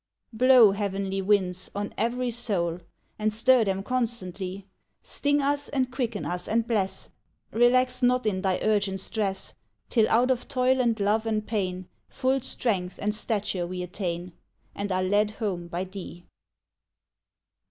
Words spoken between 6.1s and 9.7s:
us and bless, Relax not in thy urgent stress,